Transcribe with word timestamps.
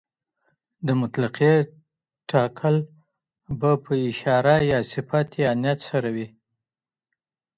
د 0.87 0.89
مطلقې 1.01 1.53
ټاکل 2.29 2.75
به 3.59 3.71
په 3.83 3.93
اشاره، 4.09 4.55
يا 4.71 4.79
صفت 4.93 5.27
يا 5.43 5.51
نيت 5.63 5.79
سره 5.89 6.09
وي. 6.15 6.27